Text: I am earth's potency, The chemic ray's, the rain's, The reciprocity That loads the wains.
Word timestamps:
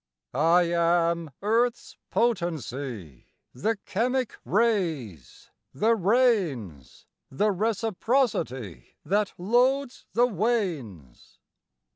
I 0.33 0.63
am 0.73 1.29
earth's 1.43 1.95
potency, 2.09 3.27
The 3.53 3.77
chemic 3.85 4.31
ray's, 4.45 5.51
the 5.75 5.93
rain's, 5.93 7.05
The 7.29 7.51
reciprocity 7.51 8.95
That 9.05 9.33
loads 9.37 10.07
the 10.13 10.25
wains. 10.25 11.37